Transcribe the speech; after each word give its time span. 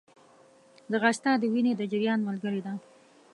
ځغاسته 0.91 1.31
د 1.41 1.43
وینې 1.53 1.73
د 1.77 1.81
جریان 1.91 2.19
ملګری 2.27 2.59
ده 2.65 2.73